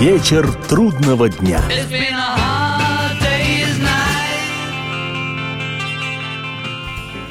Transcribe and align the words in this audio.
Вечер 0.00 0.50
трудного 0.66 1.28
дня. 1.28 1.60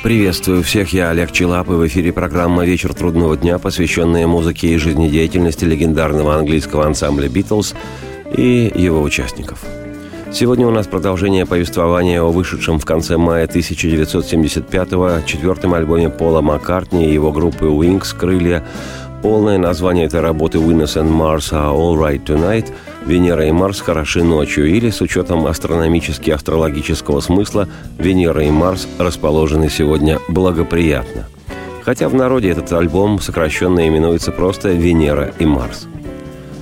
Приветствую 0.03 0.61
всех, 0.61 0.93
я 0.93 1.09
Олег 1.09 1.31
Челап, 1.31 1.69
и 1.69 1.71
в 1.71 1.87
эфире 1.87 2.13
программа 2.13 2.63
«Вечер 2.65 2.93
трудного 2.93 3.35
дня», 3.35 3.57
посвященная 3.57 4.27
музыке 4.27 4.67
и 4.67 4.77
жизнедеятельности 4.77 5.65
легендарного 5.65 6.35
английского 6.35 6.85
ансамбля 6.85 7.27
«Битлз» 7.27 7.73
и 8.37 8.71
его 8.75 9.01
участников. 9.01 9.63
Сегодня 10.31 10.67
у 10.67 10.71
нас 10.71 10.85
продолжение 10.85 11.47
повествования 11.47 12.21
о 12.21 12.31
вышедшем 12.31 12.77
в 12.77 12.85
конце 12.85 13.17
мая 13.17 13.47
1975-го 13.47 15.25
четвертом 15.25 15.73
альбоме 15.73 16.11
Пола 16.11 16.41
Маккартни 16.41 17.09
и 17.09 17.13
его 17.13 17.31
группы 17.31 17.65
«Wings» 17.65 18.15
«Крылья», 18.15 18.63
Полное 19.21 19.57
название 19.57 20.05
этой 20.05 20.21
работы 20.21 20.59
«Venus 20.59 20.95
and 20.95 21.11
Mars 21.11 21.51
are 21.51 21.75
all 21.75 21.97
right 21.97 22.23
tonight» 22.23 22.67
«Венера 23.05 23.45
и 23.45 23.51
Марс 23.51 23.81
хороши 23.81 24.23
ночью» 24.23 24.67
или, 24.67 24.89
с 24.89 25.01
учетом 25.01 25.45
астрономически-астрологического 25.45 27.19
смысла, 27.19 27.67
«Венера 27.97 28.45
и 28.45 28.49
Марс 28.49 28.87
расположены 28.97 29.69
сегодня 29.69 30.19
благоприятно». 30.29 31.27
Хотя 31.83 32.07
в 32.07 32.13
народе 32.13 32.49
этот 32.51 32.71
альбом 32.71 33.19
сокращенно 33.19 33.85
именуется 33.85 34.31
просто 34.31 34.69
«Венера 34.69 35.33
и 35.37 35.45
Марс». 35.45 35.87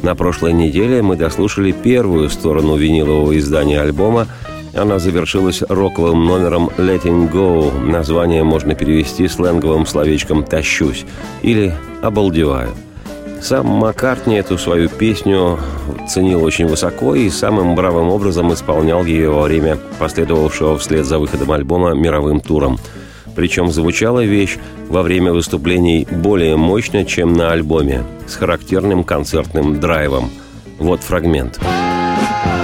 На 0.01 0.15
прошлой 0.15 0.53
неделе 0.53 1.03
мы 1.03 1.15
дослушали 1.15 1.71
первую 1.71 2.27
сторону 2.29 2.75
винилового 2.75 3.37
издания 3.37 3.81
альбома– 3.81 4.27
она 4.77 4.99
завершилась 4.99 5.61
роковым 5.61 6.25
номером 6.25 6.69
«Letting 6.77 7.31
Go». 7.31 7.77
Название 7.83 8.43
можно 8.43 8.75
перевести 8.75 9.27
сленговым 9.27 9.85
словечком 9.85 10.43
«тащусь» 10.43 11.05
или 11.41 11.73
«обалдеваю». 12.01 12.69
Сам 13.41 13.67
Маккартни 13.67 14.35
эту 14.35 14.57
свою 14.57 14.89
песню 14.89 15.59
ценил 16.07 16.43
очень 16.43 16.67
высоко 16.67 17.15
и 17.15 17.29
самым 17.29 17.75
бравым 17.75 18.09
образом 18.09 18.53
исполнял 18.53 19.05
ее 19.05 19.29
во 19.29 19.43
время 19.43 19.77
последовавшего 19.99 20.77
вслед 20.77 21.05
за 21.05 21.19
выходом 21.19 21.51
альбома 21.51 21.93
мировым 21.93 22.39
туром. 22.39 22.79
Причем 23.35 23.69
звучала 23.71 24.23
вещь 24.23 24.57
во 24.89 25.03
время 25.03 25.33
выступлений 25.33 26.07
более 26.09 26.55
мощно, 26.55 27.05
чем 27.05 27.33
на 27.33 27.51
альбоме, 27.51 28.03
с 28.27 28.35
характерным 28.35 29.03
концертным 29.03 29.79
драйвом. 29.79 30.31
Вот 30.79 31.01
фрагмент. 31.01 31.55
Фрагмент. 31.55 32.56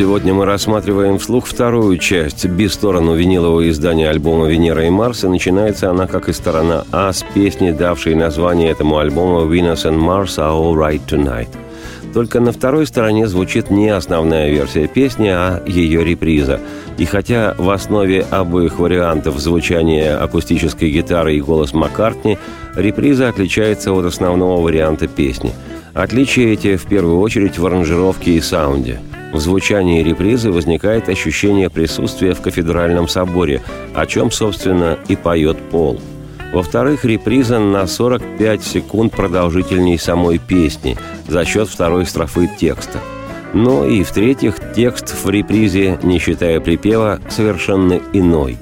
Сегодня 0.00 0.32
мы 0.32 0.46
рассматриваем 0.46 1.18
вслух 1.18 1.44
вторую 1.44 1.98
часть, 1.98 2.46
би-сторону 2.46 3.14
винилового 3.16 3.68
издания 3.68 4.08
альбома 4.08 4.48
«Венера 4.48 4.86
и 4.86 4.88
Марс», 4.88 5.24
и 5.24 5.28
начинается 5.28 5.90
она, 5.90 6.06
как 6.06 6.30
и 6.30 6.32
сторона 6.32 6.84
А, 6.90 7.12
с 7.12 7.22
песни, 7.34 7.70
давшей 7.70 8.14
название 8.14 8.70
этому 8.70 8.96
альбому 8.96 9.40
«Venus 9.42 9.84
and 9.84 9.98
Mars 9.98 10.38
are 10.38 10.58
all 10.58 10.74
right 10.74 11.02
tonight». 11.06 11.48
Только 12.14 12.40
на 12.40 12.52
второй 12.52 12.86
стороне 12.86 13.28
звучит 13.28 13.68
не 13.68 13.90
основная 13.90 14.48
версия 14.48 14.88
песни, 14.88 15.28
а 15.28 15.62
ее 15.66 16.02
реприза. 16.02 16.60
И 16.96 17.04
хотя 17.04 17.54
в 17.58 17.68
основе 17.68 18.24
обоих 18.30 18.78
вариантов 18.78 19.38
звучания 19.38 20.16
акустической 20.16 20.90
гитары 20.90 21.36
и 21.36 21.42
голос 21.42 21.74
Маккартни, 21.74 22.38
реприза 22.74 23.28
отличается 23.28 23.92
от 23.92 24.06
основного 24.06 24.62
варианта 24.62 25.08
песни. 25.08 25.52
Отличия 25.92 26.54
эти 26.54 26.76
в 26.76 26.86
первую 26.86 27.20
очередь 27.20 27.58
в 27.58 27.66
аранжировке 27.66 28.30
и 28.30 28.40
саунде– 28.40 28.98
в 29.32 29.38
звучании 29.38 30.02
репризы 30.02 30.50
возникает 30.50 31.08
ощущение 31.08 31.70
присутствия 31.70 32.34
в 32.34 32.40
кафедральном 32.40 33.08
соборе, 33.08 33.62
о 33.94 34.06
чем, 34.06 34.30
собственно, 34.30 34.98
и 35.08 35.16
поет 35.16 35.58
Пол. 35.70 36.00
Во-вторых, 36.52 37.04
реприза 37.04 37.60
на 37.60 37.86
45 37.86 38.62
секунд 38.62 39.12
продолжительней 39.12 39.98
самой 39.98 40.38
песни 40.38 40.96
за 41.28 41.44
счет 41.44 41.68
второй 41.68 42.06
строфы 42.06 42.50
текста. 42.58 42.98
Ну 43.52 43.86
и 43.86 44.02
в-третьих, 44.02 44.56
текст 44.74 45.14
в 45.24 45.30
репризе, 45.30 45.98
не 46.02 46.18
считая 46.18 46.60
припева, 46.60 47.20
совершенно 47.28 48.00
иной. 48.12 48.58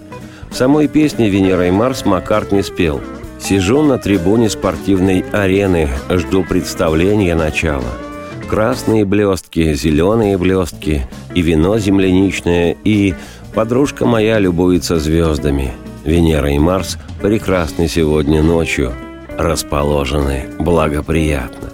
В 0.50 0.54
самой 0.54 0.88
песне 0.88 1.28
«Венера 1.28 1.68
и 1.68 1.70
Марс» 1.70 2.04
Маккарт 2.04 2.52
не 2.52 2.62
спел. 2.62 3.00
«Сижу 3.38 3.82
на 3.82 3.98
трибуне 3.98 4.50
спортивной 4.50 5.24
арены, 5.32 5.88
жду 6.10 6.42
представления 6.42 7.34
начала». 7.34 8.07
Красные 8.48 9.04
блестки, 9.04 9.74
зеленые 9.74 10.38
блестки, 10.38 11.06
и 11.34 11.42
вино 11.42 11.78
земляничное, 11.78 12.74
и 12.82 13.14
подружка 13.54 14.06
моя 14.06 14.38
любуется 14.38 14.98
звездами. 14.98 15.72
Венера 16.06 16.50
и 16.50 16.58
Марс 16.58 16.96
прекрасны 17.20 17.88
сегодня 17.88 18.42
ночью, 18.42 18.94
расположены 19.36 20.46
благоприятно. 20.58 21.68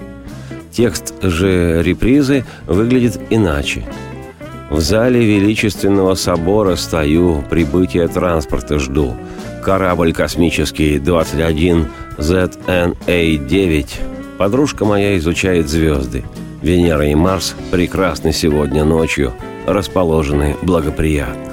Текст 0.73 1.15
же 1.23 1.81
репризы 1.81 2.45
выглядит 2.67 3.21
иначе. 3.31 3.85
В 4.69 4.81
зале 4.81 5.25
величественного 5.25 6.17
собора 6.17 6.75
стою, 6.75 7.45
прибытия 7.49 8.09
транспорта 8.09 8.81
жду. 8.81 9.15
Корабль 9.63 10.13
космический 10.13 10.99
21 10.99 11.87
ZNA-9. 12.19 13.87
Подружка 14.39 14.85
моя 14.85 15.17
изучает 15.17 15.69
звезды– 15.69 16.25
Венера 16.65 17.07
и 17.07 17.15
Марс 17.15 17.55
прекрасны 17.71 18.33
сегодня 18.33 18.85
ночью, 18.85 19.35
расположены 19.67 20.57
благоприятно. 20.63 21.53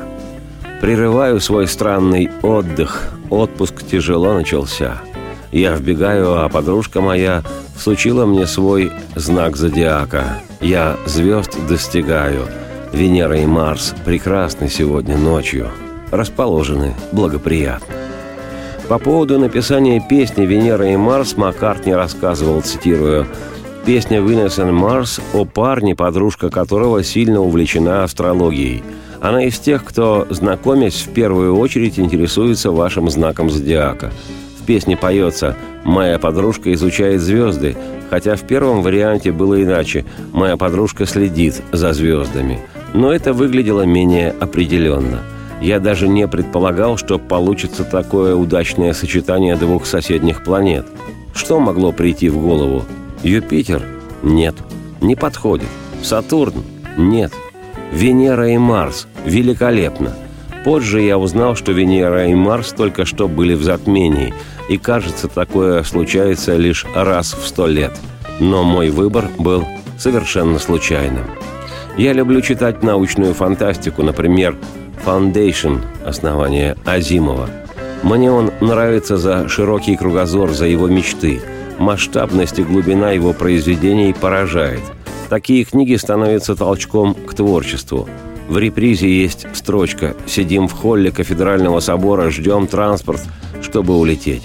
Прерываю 0.80 1.42
свой 1.42 1.68
странный 1.68 2.30
отдых, 2.42 3.12
отпуск 3.30 3.86
тяжело 3.86 4.34
начался. 4.34 5.02
Я 5.52 5.76
вбегаю, 5.76 6.42
а 6.42 6.48
подружка 6.48 7.02
моя 7.02 7.44
сучила 7.78 8.26
мне 8.26 8.48
свой 8.48 8.94
знак 9.16 9.58
зодиака. 9.58 10.40
Я 10.62 10.96
звезд 11.06 11.58
достигаю. 11.68 12.44
Венера 12.94 13.38
и 13.38 13.46
Марс 13.46 13.94
прекрасны 14.06 14.70
сегодня 14.70 15.18
ночью, 15.18 15.72
расположены 16.12 16.96
благоприятно. 17.12 17.96
По 18.88 18.98
поводу 18.98 19.40
написания 19.40 20.02
песни 20.10 20.46
«Венера 20.46 20.88
и 20.88 20.96
Марс» 20.96 21.38
Маккартни 21.38 21.94
рассказывал, 21.94 22.62
цитирую, 22.62 23.26
Песня 23.86 24.20
«Venus 24.20 24.58
Mars» 24.60 25.20
о 25.34 25.44
парне, 25.44 25.96
подружка 25.96 26.52
которого 26.52 27.04
сильно 27.04 27.42
увлечена 27.42 28.04
астрологией. 28.04 28.84
Она 29.20 29.46
из 29.46 29.58
тех, 29.58 29.84
кто, 29.84 30.28
знакомясь, 30.30 31.02
в 31.02 31.10
первую 31.14 31.58
очередь 31.58 31.98
интересуется 31.98 32.70
вашим 32.70 33.10
знаком 33.10 33.50
зодиака. 33.50 34.12
В 34.60 34.66
песне 34.68 34.96
поется 34.96 35.58
«Моя 35.84 36.20
подружка 36.20 36.72
изучает 36.74 37.22
звезды», 37.22 37.76
хотя 38.12 38.36
в 38.36 38.42
первом 38.42 38.84
варианте 38.84 39.32
было 39.32 39.62
иначе 39.62 40.06
«Моя 40.32 40.58
подружка 40.58 41.08
следит 41.08 41.64
за 41.72 41.94
звездами». 41.94 42.60
Но 42.94 43.12
это 43.12 43.34
выглядело 43.34 43.82
менее 43.82 44.36
определенно. 44.40 45.22
Я 45.60 45.80
даже 45.80 46.08
не 46.08 46.28
предполагал, 46.28 46.98
что 46.98 47.18
получится 47.18 47.84
такое 47.84 48.36
удачное 48.36 48.94
сочетание 48.94 49.56
двух 49.56 49.88
соседних 49.88 50.44
планет. 50.44 50.86
Что 51.34 51.60
могло 51.60 51.92
прийти 51.92 52.30
в 52.30 52.40
голову? 52.40 52.86
Юпитер? 53.24 53.84
Нет. 54.24 54.56
Не 55.00 55.16
подходит. 55.16 55.68
Сатурн? 56.02 56.64
Нет. 56.98 57.32
Венера 57.92 58.50
и 58.50 58.58
Марс? 58.58 59.08
Великолепно. 59.26 60.14
Позже 60.64 61.02
я 61.02 61.18
узнал, 61.18 61.56
что 61.56 61.72
Венера 61.72 62.28
и 62.28 62.34
Марс 62.34 62.72
только 62.72 63.06
что 63.06 63.28
были 63.28 63.54
в 63.54 63.64
затмении, 63.64 64.34
и 64.70 64.78
кажется, 64.78 65.28
такое 65.28 65.84
случается 65.84 66.56
лишь 66.56 66.86
раз 66.96 67.34
в 67.34 67.48
сто 67.48 67.68
лет. 67.68 67.94
Но 68.40 68.64
мой 68.64 68.90
выбор 68.90 69.28
был 69.38 69.68
совершенно 69.98 70.60
случайным. 70.60 71.26
Я 71.98 72.14
люблю 72.14 72.42
читать 72.42 72.84
научную 72.84 73.34
фантастику, 73.34 74.02
например, 74.04 74.56
«Foundation»– 75.06 75.82
основание 76.06 76.76
Азимова. 76.86 77.50
Мне 78.04 78.32
он 78.32 78.52
нравится 78.62 79.18
за 79.18 79.48
широкий 79.48 79.96
кругозор, 79.96 80.52
за 80.52 80.66
его 80.66 80.88
мечты. 80.88 81.42
Масштабность 81.80 82.60
и 82.60 82.64
глубина 82.64 83.12
его 83.12 83.34
произведений 83.34 84.14
поражает. 84.14 84.82
Такие 85.30 85.64
книги 85.64 85.96
становятся 85.96 86.56
толчком 86.56 87.14
к 87.14 87.34
творчеству. 87.34 88.08
В 88.48 88.58
репризе 88.58 89.10
есть 89.10 89.48
строчка 89.54 90.16
«Сидим 90.26 90.68
в 90.68 90.74
холле 90.74 91.12
кафедрального 91.12 91.80
собора, 91.80 92.30
ждем 92.30 92.68
транспорт, 92.68 93.22
чтобы 93.62 93.98
улететь». 93.98 94.44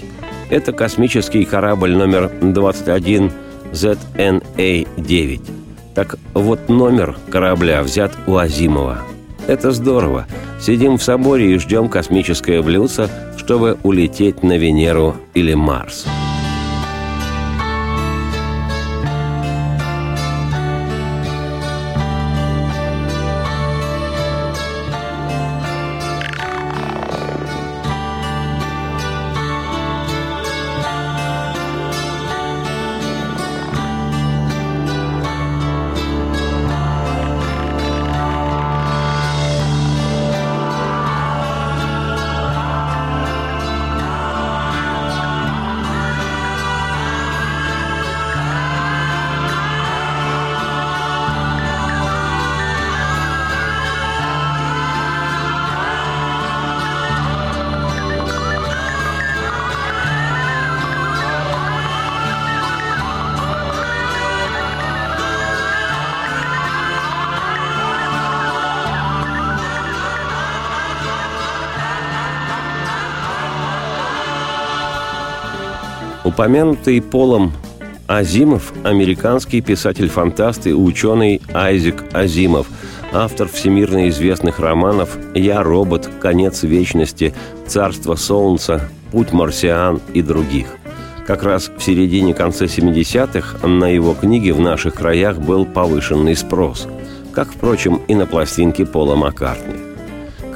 Это 0.49 0.71
космический 0.71 1.43
корабль 1.43 1.93
номер 1.93 2.31
21 2.41 3.31
ZNA-9. 3.73 5.41
Так 5.93 6.17
вот 6.33 6.69
номер 6.69 7.17
корабля 7.29 7.83
взят 7.83 8.13
у 8.27 8.37
Азимова. 8.37 8.99
Это 9.47 9.71
здорово. 9.71 10.27
Сидим 10.59 10.97
в 10.97 11.03
соборе 11.03 11.55
и 11.55 11.57
ждем 11.57 11.89
космическое 11.89 12.61
блюдце, 12.61 13.09
чтобы 13.37 13.77
улететь 13.83 14.43
на 14.43 14.57
Венеру 14.57 15.15
или 15.33 15.53
Марс. 15.53 16.05
Упомянутый 76.37 77.01
Полом 77.01 77.51
Азимов– 78.05 78.71
американский 78.83 79.59
писатель-фантаст 79.59 80.67
и 80.67 80.71
ученый 80.71 81.41
Айзек 81.51 82.03
Азимов, 82.13 82.67
автор 83.11 83.47
всемирно 83.47 84.07
известных 84.09 84.59
романов 84.59 85.17
«Я 85.33 85.63
робот», 85.63 86.07
«Конец 86.21 86.61
вечности», 86.61 87.33
«Царство 87.65 88.13
солнца», 88.13 88.87
«Путь 89.11 89.33
марсиан» 89.33 89.99
и 90.13 90.21
других. 90.21 90.67
Как 91.25 91.41
раз 91.41 91.71
в 91.75 91.81
середине-конце 91.81 92.65
70-х 92.65 93.67
на 93.67 93.85
его 93.85 94.13
книги 94.13 94.51
в 94.51 94.59
наших 94.59 94.93
краях 94.93 95.39
был 95.39 95.65
повышенный 95.65 96.35
спрос, 96.35 96.87
как, 97.33 97.49
впрочем, 97.49 97.99
и 98.07 98.13
на 98.13 98.27
пластинки 98.27 98.85
Пола 98.85 99.15
Маккартни. 99.15 99.86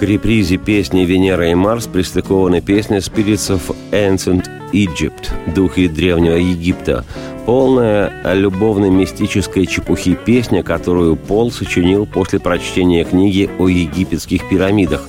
К 0.02 0.04
репризе 0.04 0.58
песни 0.58 1.06
«Венера 1.06 1.52
и 1.52 1.54
Марс» 1.54 1.86
пристыкованы 1.86 2.60
песни 2.60 2.98
Spirits 2.98 3.56
of 3.56 3.76
Ancient 3.92 4.50
Egypt, 4.74 5.30
духи 5.54 5.88
древнего 5.88 6.38
Египта, 6.38 7.06
полная 7.46 8.12
любовно-мистической 8.34 9.68
чепухи 9.68 10.16
песня, 10.16 10.64
которую 10.64 11.18
Пол 11.18 11.52
сочинил 11.52 12.08
после 12.08 12.40
прочтения 12.40 13.04
книги 13.04 13.48
о 13.60 13.68
египетских 13.68 14.50
пирамидах. 14.50 15.08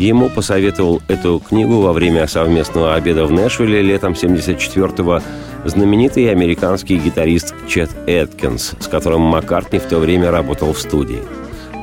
Ему 0.00 0.28
посоветовал 0.28 1.00
эту 1.06 1.38
книгу 1.38 1.80
во 1.80 1.92
время 1.92 2.26
совместного 2.26 2.96
обеда 2.96 3.26
в 3.26 3.30
Нэшвилле 3.30 3.80
летом 3.80 4.14
74-го 4.14 5.20
знаменитый 5.64 6.28
американский 6.32 6.96
гитарист 6.96 7.54
Чет 7.68 7.90
Эткинс, 8.08 8.72
с 8.80 8.88
которым 8.88 9.20
Маккартни 9.20 9.78
в 9.78 9.84
то 9.84 10.00
время 10.00 10.32
работал 10.32 10.72
в 10.72 10.80
студии. 10.80 11.22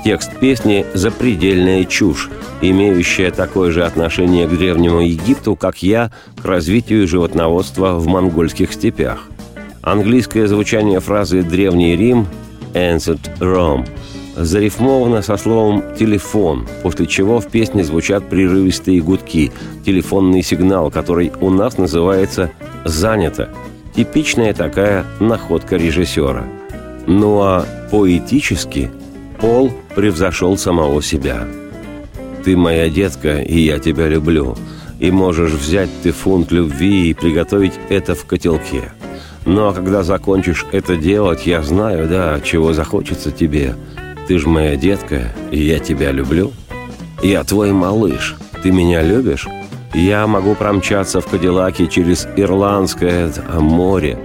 Текст 0.04 0.38
песни– 0.40 0.86
запредельная 0.94 1.84
чушь, 1.84 2.30
имеющая 2.62 3.32
такое 3.32 3.72
же 3.72 3.86
отношение 3.86 4.48
к 4.48 4.58
Древнему 4.58 5.02
Египту, 5.02 5.58
как 5.58 5.84
я 5.84 6.12
к 6.42 6.46
развитию 6.46 7.06
животноводства 7.06 7.96
в 7.96 8.08
монгольских 8.08 8.72
степях. 8.72 9.28
Английское 9.82 10.48
звучание 10.48 11.02
фразы 11.02 11.44
«Древний 11.44 11.98
Рим» 11.98 12.28
«Ancient 12.74 13.40
Rome» 13.40 13.88
зарифмовано 14.38 15.22
со 15.22 15.36
словом 15.36 15.84
«телефон», 15.98 16.66
после 16.82 17.06
чего 17.06 17.42
в 17.42 17.48
песне 17.48 17.84
звучат 17.84 18.30
прерывистые 18.30 19.02
гудки, 19.02 19.52
телефонный 19.86 20.44
сигнал, 20.44 20.92
который 20.92 21.34
у 21.42 21.50
нас 21.50 21.78
называется 21.78 22.52
«занято». 22.86 23.50
Типичная 23.96 24.54
такая 24.54 25.06
находка 25.20 25.76
режиссера. 25.76 26.46
Ну 27.06 27.42
а 27.42 27.66
поэтически 27.92 28.92
Пол 29.40 29.72
превзошел 29.96 30.58
самого 30.58 31.02
себя. 31.02 31.48
«Ты 32.44 32.58
моя 32.58 32.90
детка, 32.90 33.40
и 33.40 33.60
я 33.60 33.80
тебя 33.80 34.08
люблю. 34.08 34.58
И 35.00 35.12
можешь 35.12 35.54
взять 35.54 35.90
ты 36.04 36.12
фунт 36.12 36.52
любви 36.52 37.10
и 37.10 37.14
приготовить 37.14 37.74
это 37.88 38.16
в 38.16 38.26
котелке. 38.26 38.92
Но 39.46 39.72
когда 39.74 40.04
закончишь 40.04 40.66
это 40.74 40.98
делать, 40.98 41.46
я 41.46 41.62
знаю, 41.62 42.10
да, 42.10 42.42
чего 42.42 42.74
захочется 42.74 43.32
тебе. 43.32 43.76
Ты 44.28 44.40
ж 44.40 44.46
моя 44.46 44.76
детка, 44.76 45.34
и 45.52 45.60
я 45.60 45.80
тебя 45.80 46.12
люблю. 46.12 46.52
Я 47.24 47.44
твой 47.46 47.72
малыш. 47.72 48.36
Ты 48.62 48.72
меня 48.72 49.02
любишь? 49.02 49.48
Я 49.94 50.28
могу 50.28 50.54
промчаться 50.54 51.22
в 51.22 51.28
Кадиллаке 51.28 51.88
через 51.88 52.28
Ирландское 52.36 53.32
море. 53.54 54.20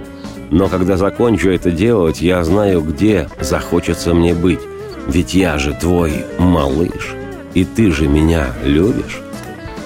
Но 0.51 0.67
когда 0.67 0.97
закончу 0.97 1.49
это 1.49 1.71
делать, 1.71 2.21
я 2.21 2.43
знаю, 2.43 2.81
где 2.81 3.29
захочется 3.39 4.13
мне 4.13 4.33
быть. 4.33 4.59
Ведь 5.07 5.33
я 5.33 5.57
же 5.57 5.73
твой 5.73 6.25
малыш, 6.39 7.15
и 7.53 7.63
ты 7.63 7.91
же 7.91 8.07
меня 8.07 8.47
любишь. 8.63 9.21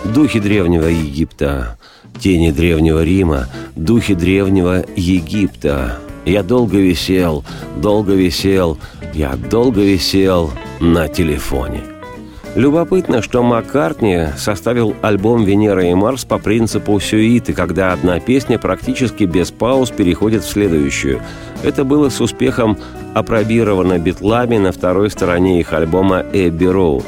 Духи 0.06 0.39
древнего 0.39 0.86
Египта, 0.86 1.77
тени 2.19 2.51
древнего 2.51 3.04
Рима, 3.04 3.48
духи 3.76 4.14
древнего 4.14 4.85
Египта. 4.95 5.99
Я 6.26 6.44
долго 6.44 6.78
висел, 6.78 7.44
долго 7.78 8.14
висел, 8.14 8.78
я 9.14 9.35
долго 9.35 9.81
висел 9.81 10.52
на 10.80 11.07
телефоне. 11.07 11.83
Любопытно, 12.56 13.21
что 13.21 13.44
Маккартни 13.44 14.30
составил 14.38 14.95
альбом 15.02 15.44
«Венера 15.44 15.85
и 15.85 15.94
Марс» 15.94 16.26
по 16.26 16.40
принципу 16.40 16.99
сюиты, 16.99 17.54
когда 17.54 17.94
одна 17.94 18.19
песня 18.19 18.57
практически 18.57 19.26
без 19.26 19.52
пауз 19.52 19.92
переходит 19.92 20.44
в 20.44 20.49
следующую. 20.49 21.21
Это 21.64 21.83
было 21.83 22.09
с 22.09 22.19
успехом 22.19 22.78
опробировано 23.13 23.97
битлами 23.99 24.57
на 24.57 24.71
второй 24.71 25.09
стороне 25.09 25.59
их 25.59 25.73
альбома 25.73 26.25
«Эбби 26.33 26.66
Роуд». 26.66 27.06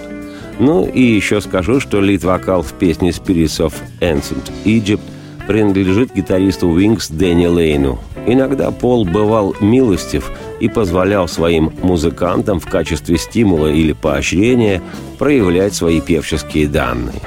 Ну 0.59 0.85
и 0.85 1.01
еще 1.01 1.41
скажу, 1.41 1.79
что 1.79 2.01
лид-вокал 2.01 2.61
в 2.61 2.73
песне 2.73 3.09
«Spirits 3.09 3.65
of 3.65 3.73
Ancient 3.99 4.51
Egypt» 4.65 5.01
принадлежит 5.47 6.13
гитаристу 6.13 6.69
Wings 6.69 7.11
Дэнни 7.11 7.47
Лейну. 7.47 7.99
Иногда 8.27 8.69
Пол 8.71 9.05
бывал 9.05 9.55
милостив 9.59 10.31
и 10.59 10.69
позволял 10.69 11.27
своим 11.27 11.73
музыкантам 11.81 12.59
в 12.59 12.67
качестве 12.67 13.17
стимула 13.17 13.67
или 13.67 13.93
поощрения 13.93 14.81
проявлять 15.17 15.73
свои 15.73 15.99
певческие 15.99 16.67
данные. 16.67 17.19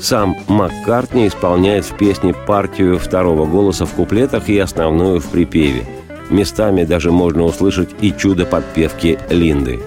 Сам 0.00 0.36
Маккартни 0.46 1.26
исполняет 1.26 1.84
в 1.84 1.96
песне 1.96 2.34
партию 2.34 2.98
второго 2.98 3.46
голоса 3.46 3.86
в 3.86 3.92
куплетах 3.92 4.48
и 4.48 4.58
основную 4.58 5.20
в 5.20 5.26
припеве. 5.26 5.84
Местами 6.30 6.84
даже 6.84 7.10
можно 7.10 7.44
услышать 7.44 7.90
и 8.00 8.12
чудо 8.12 8.46
подпевки 8.46 9.18
Линды. 9.30 9.80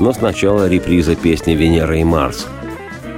Но 0.00 0.12
сначала 0.12 0.68
реприза 0.68 1.14
песни 1.14 1.52
«Венера 1.52 1.98
и 1.98 2.04
Марс», 2.04 2.46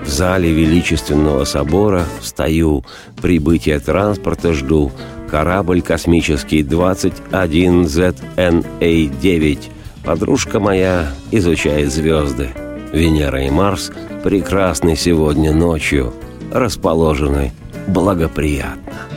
в 0.08 0.10
зале 0.10 0.50
величественного 0.50 1.44
собора 1.44 2.04
стою, 2.22 2.82
прибытия 3.20 3.78
транспорта 3.78 4.54
жду. 4.54 4.90
Корабль 5.30 5.82
космический 5.82 6.62
21ZNA-9. 6.62 9.58
Подружка 10.02 10.60
моя 10.60 11.10
изучает 11.30 11.92
звезды. 11.92 12.48
Венера 12.90 13.44
и 13.44 13.50
Марс 13.50 13.92
прекрасны 14.24 14.96
сегодня 14.96 15.52
ночью, 15.52 16.14
расположены 16.50 17.52
благоприятно. 17.86 19.07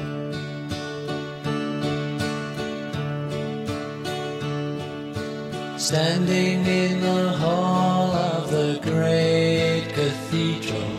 Standing 5.92 6.64
in 6.66 7.02
the 7.02 7.34
hall 7.34 8.16
of 8.16 8.50
the 8.50 8.80
great 8.82 9.92
cathedral, 9.94 10.90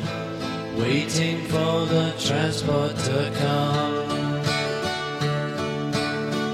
waiting 0.77 1.47
for 1.47 1.87
the 1.87 2.13
transport 2.19 2.95
to 3.09 3.33
come. 3.41 4.11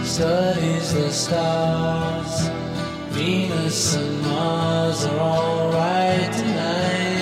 studies 0.05 0.93
the 0.95 1.11
stars. 1.11 2.49
Venus 3.11 3.97
and 3.97 4.23
Mars 4.23 5.05
are 5.05 5.19
alright 5.19 6.33
tonight. 6.33 7.18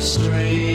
strange. 0.00 0.69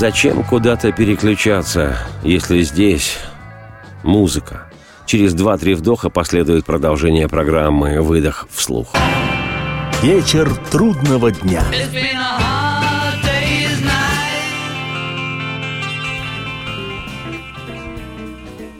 зачем 0.00 0.42
куда-то 0.44 0.92
переключаться, 0.92 1.98
если 2.22 2.62
здесь 2.62 3.18
музыка? 4.02 4.66
Через 5.04 5.34
два-три 5.34 5.74
вдоха 5.74 6.08
последует 6.08 6.64
продолжение 6.64 7.28
программы 7.28 8.00
«Выдох 8.00 8.48
вслух». 8.50 8.94
Вечер 10.02 10.50
трудного 10.70 11.30
дня. 11.30 11.62
It's 11.70 11.92
been 11.92 12.16
a 12.16 12.49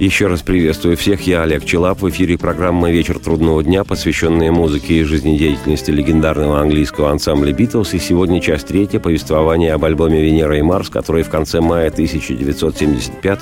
Еще 0.01 0.29
раз 0.29 0.41
приветствую 0.41 0.97
всех, 0.97 1.27
я 1.27 1.43
Олег 1.43 1.67
Челап. 1.67 2.01
В 2.01 2.09
эфире 2.09 2.39
программа 2.39 2.91
«Вечер 2.91 3.19
трудного 3.19 3.63
дня», 3.63 3.85
посвященная 3.85 4.51
музыке 4.51 4.95
и 4.95 5.03
жизнедеятельности 5.03 5.91
легендарного 5.91 6.59
английского 6.59 7.11
ансамбля 7.11 7.53
«Битлз». 7.53 7.93
И 7.93 7.99
сегодня 7.99 8.41
часть 8.41 8.69
третья– 8.69 8.99
повествование 9.01 9.75
об 9.75 9.85
альбоме 9.85 10.23
«Венера 10.23 10.57
и 10.57 10.63
Марс», 10.63 10.89
который 10.89 11.23
в 11.23 11.29
конце 11.29 11.61
мая 11.61 11.89
1975 11.89 13.41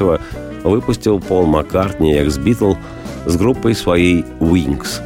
выпустил 0.65 1.21
Пол 1.21 1.47
Маккартни, 1.47 2.15
экс-Битл, 2.15 2.75
с 3.25 3.37
группой 3.37 3.77
своей 3.77 4.25
«Wings». 4.41 5.00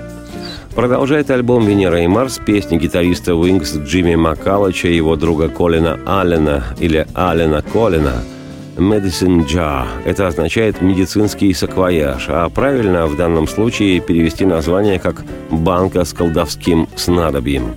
Продолжает 0.74 1.30
альбом 1.30 1.66
«Венера 1.66 2.00
и 2.00 2.06
Марс» 2.06 2.38
песни 2.38 2.78
гитариста 2.78 3.32
Wings 3.32 3.84
Джимми 3.84 4.14
Маккаллоха 4.14 4.88
и 4.88 4.96
его 4.96 5.16
друга 5.16 5.50
Колина 5.50 6.00
Аллена 6.06 6.64
или 6.80 7.06
Аллена 7.12 7.60
Колина– 7.60 8.24
Medicine 8.76 9.46
Jar. 9.46 9.86
Это 10.04 10.26
означает 10.26 10.80
медицинский 10.80 11.52
саквояж, 11.54 12.26
а 12.28 12.48
правильно 12.48 13.06
в 13.06 13.16
данном 13.16 13.46
случае 13.46 14.00
перевести 14.00 14.44
название 14.44 14.98
как 14.98 15.24
«банка 15.50 16.04
с 16.04 16.12
колдовским 16.12 16.88
снадобьем». 16.96 17.74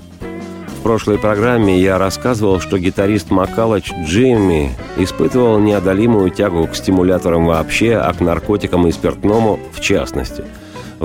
В 0.79 0.83
прошлой 0.83 1.17
программе 1.17 1.79
я 1.79 1.97
рассказывал, 1.97 2.59
что 2.59 2.77
гитарист 2.77 3.31
Маккаллох 3.31 3.91
Джимми 4.05 4.71
испытывал 4.97 5.59
неодолимую 5.59 6.29
тягу 6.29 6.67
к 6.67 6.75
стимуляторам 6.75 7.45
вообще, 7.45 7.95
а 7.95 8.13
к 8.13 8.21
наркотикам 8.21 8.87
и 8.87 8.91
спиртному 8.91 9.59
в 9.73 9.81
частности– 9.81 10.43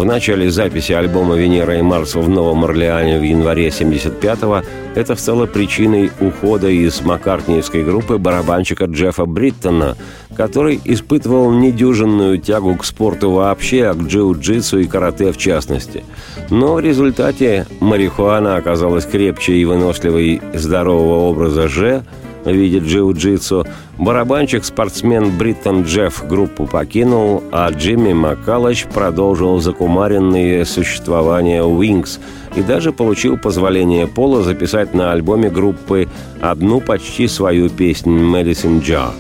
в 0.00 0.04
начале 0.06 0.50
записи 0.50 0.92
альбома 0.92 1.36
«Венера 1.36 1.76
и 1.78 1.82
Марс» 1.82 2.14
в 2.14 2.26
Новом 2.26 2.64
Орлеане 2.64 3.18
в 3.18 3.22
январе 3.22 3.68
75-го 3.68 4.62
это 4.94 5.14
стало 5.14 5.44
причиной 5.44 6.10
ухода 6.20 6.68
из 6.68 7.02
маккартниевской 7.02 7.84
группы 7.84 8.16
барабанщика 8.16 8.86
Джеффа 8.86 9.26
Бриттона, 9.26 9.98
который 10.34 10.80
испытывал 10.86 11.50
недюжинную 11.52 12.38
тягу 12.38 12.76
к 12.76 12.84
спорту 12.86 13.32
вообще, 13.32 13.88
а 13.88 13.94
к 13.94 13.98
джиу-джитсу 13.98 14.80
и 14.80 14.86
карате 14.86 15.32
в 15.32 15.36
частности. 15.36 16.02
Но 16.48 16.74
в 16.74 16.80
результате 16.80 17.66
марихуана 17.80 18.56
оказалась 18.56 19.04
крепче 19.04 19.52
и 19.52 19.66
выносливой 19.66 20.40
здорового 20.54 21.28
образа 21.28 21.68
«Ж», 21.68 22.04
виде 22.46 22.78
джиу-джитсу, 22.78 23.66
барабанщик-спортсмен 23.98 25.36
Бриттон 25.36 25.82
Джефф 25.82 26.26
группу 26.26 26.66
покинул, 26.66 27.42
а 27.52 27.70
Джимми 27.70 28.12
Маккалыч 28.12 28.86
продолжил 28.86 29.60
закумаренные 29.60 30.64
существования 30.64 31.62
Wings 31.62 32.18
и 32.56 32.62
даже 32.62 32.92
получил 32.92 33.36
позволение 33.36 34.06
Пола 34.06 34.42
записать 34.42 34.94
на 34.94 35.12
альбоме 35.12 35.50
группы 35.50 36.08
одну 36.40 36.80
почти 36.80 37.28
свою 37.28 37.68
песню 37.68 38.18
«Medicine 38.18 38.82
Jar». 38.82 39.12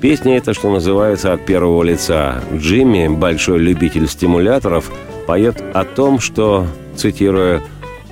Песня 0.00 0.36
эта, 0.36 0.52
что 0.52 0.70
называется, 0.70 1.32
от 1.32 1.46
первого 1.46 1.82
лица. 1.82 2.42
Джимми, 2.54 3.08
большой 3.08 3.58
любитель 3.58 4.06
стимуляторов, 4.06 4.92
поет 5.26 5.62
о 5.72 5.84
том, 5.84 6.20
что, 6.20 6.66
цитируя, 6.94 7.62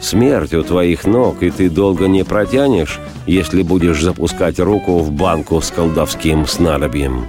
Смерть 0.05 0.53
у 0.53 0.63
твоих 0.63 1.07
ног, 1.07 1.43
и 1.43 1.51
ты 1.51 1.71
долго 1.71 2.09
не 2.09 2.25
протянешь, 2.27 3.01
если 3.27 3.63
будешь 3.63 4.03
запускать 4.03 4.61
руку 4.61 4.99
в 4.99 5.11
банку 5.11 5.63
с 5.63 5.71
колдовским 5.71 6.47
снадобьем. 6.47 7.27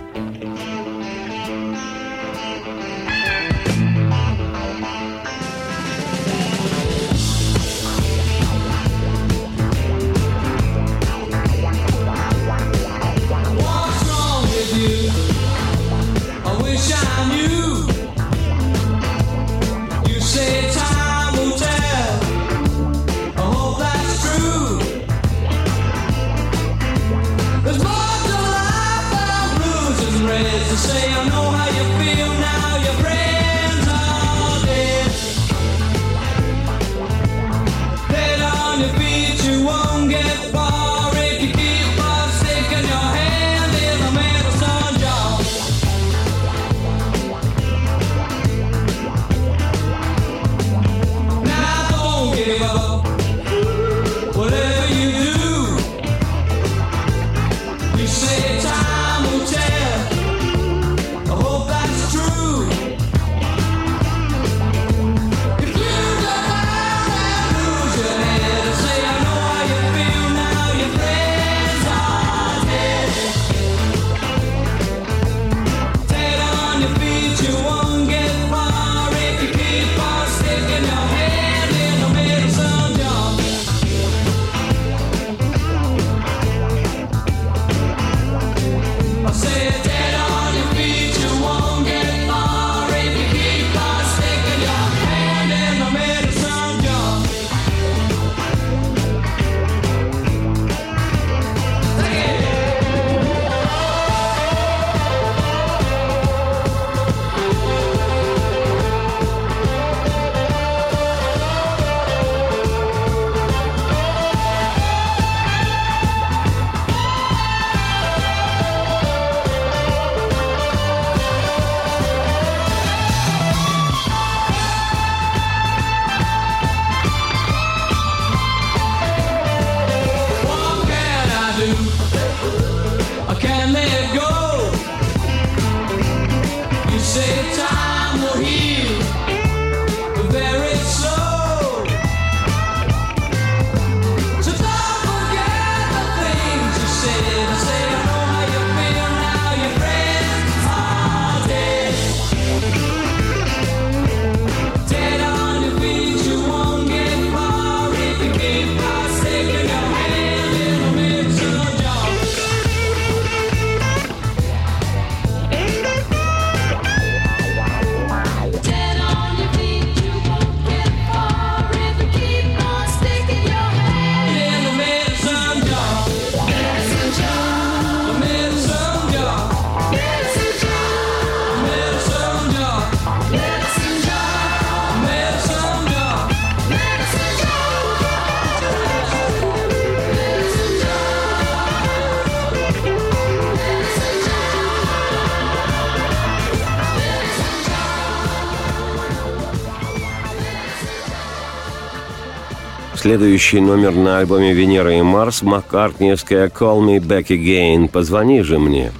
Следующий 203.05 203.59
номер 203.59 203.93
на 203.93 204.17
альбоме 204.17 204.51
«Венера 204.51 204.97
и 204.97 205.01
Марс»– 205.03 205.41
маккартниевская 205.43 206.47
«Call 206.47 206.81
me 206.81 206.97
back 206.97 207.27
again»– 207.27 207.87
«Позвони 207.91 208.41
же 208.41 208.57
мне». 208.57 208.91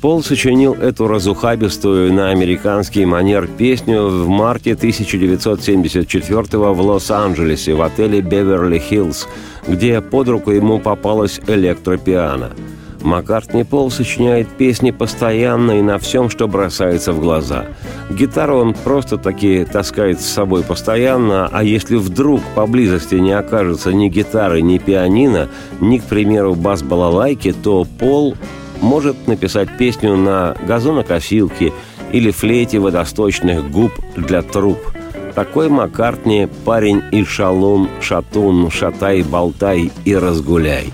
Пол 0.00 0.22
сочинил 0.22 0.72
эту 0.72 1.08
разухабистую 1.08 2.14
на 2.14 2.30
американский 2.30 3.04
манер 3.04 3.46
песню 3.46 4.06
в 4.06 4.28
марте 4.28 4.72
1974 4.72 6.42
в 6.56 6.80
Лос-Анджелесе 6.80 7.74
в 7.74 7.82
отеле 7.82 8.22
«Беверли-Хиллз», 8.22 9.26
где 9.68 10.00
под 10.00 10.28
руку 10.28 10.50
ему 10.50 10.78
попалась 10.78 11.38
электропиано. 11.46 12.52
Маккартни 13.04 13.64
Пол 13.64 13.90
сочиняет 13.90 14.48
песни 14.48 14.90
постоянно 14.90 15.78
и 15.78 15.82
на 15.82 15.98
всем, 15.98 16.30
что 16.30 16.48
бросается 16.48 17.12
в 17.12 17.20
глаза. 17.20 17.66
Гитару 18.10 18.56
он 18.56 18.72
просто-таки 18.72 19.66
таскает 19.66 20.22
с 20.22 20.26
собой 20.26 20.62
постоянно, 20.62 21.46
а 21.52 21.62
если 21.62 21.96
вдруг 21.96 22.40
поблизости 22.54 23.16
не 23.16 23.32
окажется 23.32 23.92
ни 23.92 24.08
гитары, 24.08 24.62
ни 24.62 24.78
пианино, 24.78 25.50
ни, 25.80 25.98
к 25.98 26.04
примеру, 26.04 26.54
бас-балалайки, 26.54 27.52
то 27.52 27.86
Пол 27.98 28.36
может 28.80 29.28
написать 29.28 29.76
песню 29.76 30.16
на 30.16 30.56
газонокосилке 30.66 31.74
или 32.10 32.30
флейте 32.30 32.78
водосточных 32.78 33.70
губ 33.70 33.92
для 34.16 34.40
труб. 34.40 34.78
Такой 35.34 35.68
Маккартни– 35.68 36.48
парень 36.64 37.02
и 37.12 37.22
шалун, 37.24 37.88
шатун, 38.00 38.70
шатай, 38.70 39.22
болтай 39.22 39.90
и 40.06 40.16
разгуляй. 40.16 40.92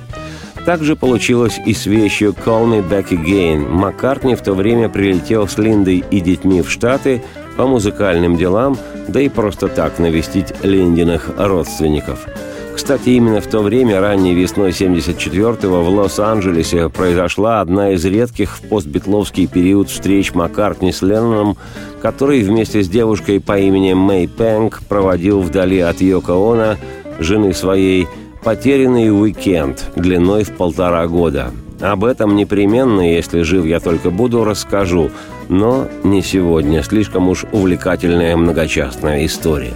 Так 0.70 0.84
же 0.84 0.94
получилось 0.94 1.58
и 1.66 1.74
с 1.74 1.86
вещью 1.86 2.30
«Call 2.30 2.64
Me 2.66 2.88
Back 2.88 3.08
Again». 3.08 3.68
Маккартни 3.68 4.36
в 4.36 4.40
то 4.40 4.54
время 4.54 4.88
прилетел 4.88 5.48
с 5.48 5.58
Линдой 5.58 6.04
и 6.12 6.20
детьми 6.20 6.62
в 6.62 6.70
Штаты 6.70 7.24
по 7.56 7.66
музыкальным 7.66 8.36
делам, 8.36 8.78
да 9.08 9.20
и 9.20 9.28
просто 9.28 9.66
так 9.66 9.98
навестить 9.98 10.54
Линдиных 10.62 11.32
родственников– 11.36 12.20
кстати, 12.72 13.10
именно 13.10 13.40
в 13.40 13.46
то 13.46 13.60
время, 13.60 14.00
ранней 14.00 14.32
весной 14.32 14.70
74-го, 14.70 15.82
в 15.82 15.88
Лос-Анджелесе 15.90 16.88
произошла 16.88 17.60
одна 17.60 17.90
из 17.90 18.04
редких 18.04 18.56
в 18.56 18.62
постбитловский 18.68 19.48
период 19.48 19.90
встреч 19.90 20.32
Маккартни 20.34 20.90
с 20.90 21.02
Ленноном, 21.02 21.58
который 22.00 22.42
вместе 22.42 22.82
с 22.82 22.88
девушкой 22.88 23.40
по 23.40 23.58
имени 23.58 23.92
Мэй 23.92 24.28
Пэнк 24.28 24.82
проводил 24.88 25.40
вдали 25.40 25.80
от 25.80 26.00
Йоко 26.00 26.32
Оно, 26.32 26.76
жены 27.18 27.52
своей, 27.52 28.06
потерянный 28.42 29.10
уикенд 29.10 29.90
длиной 29.96 30.44
в 30.44 30.56
полтора 30.56 31.06
года. 31.06 31.52
Об 31.80 32.04
этом 32.04 32.36
непременно, 32.36 33.00
если 33.00 33.42
жив 33.42 33.64
я 33.64 33.80
только 33.80 34.10
буду, 34.10 34.44
расскажу, 34.44 35.10
но 35.48 35.88
не 36.04 36.22
сегодня, 36.22 36.82
слишком 36.82 37.28
уж 37.28 37.44
увлекательная 37.52 38.36
многочастная 38.36 39.24
история. 39.24 39.72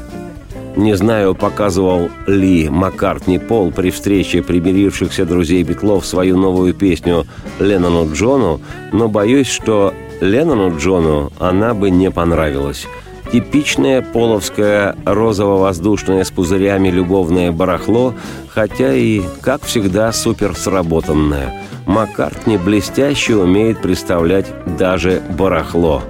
Не 0.77 0.97
знаю, 0.97 1.35
показывал 1.35 2.11
ли 2.27 2.69
Маккартни 2.69 3.39
Пол 3.39 3.71
при 3.71 3.91
встрече 3.91 4.43
примирившихся 4.43 5.25
друзей 5.25 5.63
Битлов 5.63 6.05
свою 6.05 6.37
новую 6.37 6.75
песню 6.75 7.27
Леннону 7.61 8.13
Джону, 8.13 8.61
но 8.93 9.09
боюсь, 9.09 9.47
что 9.47 9.95
Леннону 10.21 10.77
Джону 10.77 11.33
она 11.39 11.75
бы 11.75 11.91
не 11.91 12.11
понравилась. 12.11 12.87
Типичное 13.35 14.01
половское 14.01 14.95
розово-воздушное 15.05 16.23
с 16.23 16.31
пузырями 16.31 16.89
любовное 16.89 17.51
барахло, 17.51 18.15
хотя 18.47 18.95
и, 18.95 19.23
как 19.41 19.65
всегда, 19.65 20.13
супер 20.13 20.55
сработанное. 20.55 21.53
Маккартни 21.85 22.57
блестяще 22.57 23.35
умеет 23.35 23.83
представлять 23.83 24.47
даже 24.79 25.21
барахло. 25.37 26.05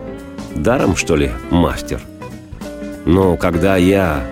Даром, 0.54 0.96
что 0.96 1.16
ли, 1.16 1.30
мастер? 1.48 2.02
Но 3.06 3.38
когда 3.38 3.78
я 3.78 4.22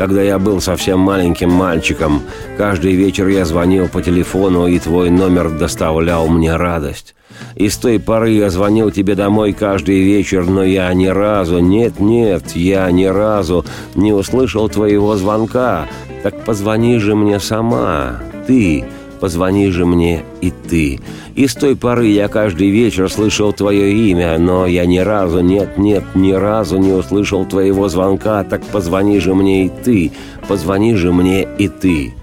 когда 0.00 0.22
я 0.22 0.38
был 0.38 0.62
совсем 0.62 0.98
маленьким 0.98 1.50
мальчиком. 1.50 2.22
Каждый 2.56 2.94
вечер 2.94 3.28
я 3.28 3.44
звонил 3.44 3.86
по 3.86 4.00
телефону, 4.00 4.66
и 4.66 4.78
твой 4.78 5.10
номер 5.10 5.50
доставлял 5.50 6.26
мне 6.26 6.56
радость. 6.56 7.14
И 7.54 7.68
с 7.68 7.76
той 7.76 8.00
поры 8.00 8.30
я 8.30 8.48
звонил 8.48 8.90
тебе 8.90 9.14
домой 9.14 9.52
каждый 9.52 10.02
вечер, 10.02 10.46
но 10.46 10.64
я 10.64 10.90
ни 10.94 11.08
разу, 11.08 11.58
нет-нет, 11.58 12.52
я 12.56 12.90
ни 12.90 13.04
разу 13.04 13.66
не 13.94 14.14
услышал 14.14 14.70
твоего 14.70 15.16
звонка. 15.16 15.86
Так 16.22 16.46
позвони 16.46 16.96
же 16.96 17.14
мне 17.14 17.38
сама, 17.38 18.22
ты, 18.46 18.86
позвони 19.20 19.70
же 19.70 19.86
мне 19.86 20.24
и 20.40 20.50
ты. 20.50 21.00
И 21.34 21.46
с 21.46 21.54
той 21.54 21.76
поры 21.76 22.08
я 22.08 22.28
каждый 22.28 22.70
вечер 22.70 23.10
слышал 23.10 23.52
твое 23.52 23.92
имя, 24.10 24.38
но 24.38 24.66
я 24.66 24.86
ни 24.86 24.98
разу, 24.98 25.40
нет, 25.40 25.78
нет, 25.78 26.04
ни 26.14 26.32
разу 26.32 26.78
не 26.78 26.92
услышал 26.92 27.44
твоего 27.44 27.88
звонка, 27.88 28.42
так 28.44 28.64
позвони 28.64 29.18
же 29.20 29.34
мне 29.34 29.66
и 29.66 29.68
ты, 29.68 30.12
позвони 30.48 30.94
же 30.94 31.12
мне 31.12 31.46
и 31.58 31.68
ты. 31.68 32.14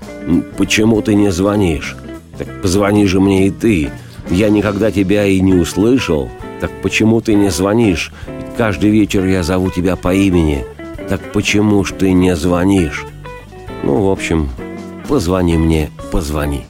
Почему 0.58 1.02
ты 1.02 1.16
не 1.16 1.32
звонишь? 1.32 1.96
Так 2.38 2.62
позвони 2.62 3.06
же 3.06 3.20
мне 3.20 3.48
и 3.48 3.52
ты. 3.52 3.90
Я 4.30 4.50
никогда 4.50 4.92
тебя 4.92 5.26
и 5.26 5.40
не 5.40 5.54
услышал. 5.54 6.30
Так 6.60 6.72
почему 6.82 7.22
ты 7.22 7.36
не 7.36 7.50
звонишь? 7.50 8.12
Каждый 8.58 8.90
вечер 8.90 9.26
я 9.26 9.44
зову 9.44 9.70
тебя 9.70 9.96
по 9.96 10.14
имени. 10.14 10.66
Так 11.08 11.22
почему 11.32 11.84
ж 11.86 11.94
ты 11.98 12.12
не 12.12 12.36
звонишь? 12.36 13.06
Ну, 13.84 14.02
в 14.02 14.10
общем, 14.10 14.50
позвони 15.08 15.58
мне, 15.58 15.90
позвони. 16.12 16.66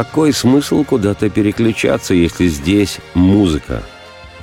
Какой 0.00 0.32
смысл 0.32 0.82
куда-то 0.82 1.28
переключаться, 1.28 2.14
если 2.14 2.48
здесь 2.48 3.00
музыка? 3.12 3.82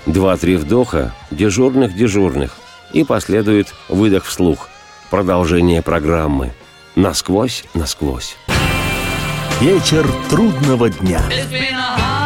Два-три 0.06 0.56
вдоха, 0.56 1.16
дежурных-дежурных, 1.32 2.52
и 2.94 3.04
последует 3.04 3.74
выдох 3.90 4.26
вслух. 4.26 4.70
Продолжение 5.10 5.82
программы. 5.82 6.54
Насквозь-насквозь. 6.94 8.38
Вечер 9.60 10.08
трудного 10.30 10.92
дня. 10.92 11.24
It's 11.32 11.50
been 11.52 11.74
a 11.74 12.17